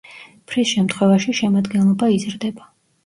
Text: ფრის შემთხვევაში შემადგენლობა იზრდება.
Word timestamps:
ფრის 0.51 0.71
შემთხვევაში 0.77 1.35
შემადგენლობა 1.41 2.13
იზრდება. 2.19 2.71